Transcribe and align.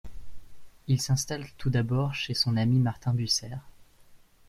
Il 0.87 0.99
s’installe 0.99 1.45
tout 1.59 1.69
d’abord 1.69 2.15
chez 2.15 2.33
son 2.33 2.57
ami 2.57 2.79
Martin 2.79 3.13
Bucer. 3.13 3.57